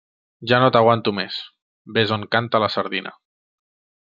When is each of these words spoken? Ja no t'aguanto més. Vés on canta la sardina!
Ja 0.51 0.61
no 0.63 0.69
t'aguanto 0.75 1.13
més. 1.17 1.37
Vés 1.99 2.15
on 2.17 2.27
canta 2.37 2.63
la 2.65 2.73
sardina! 2.77 3.17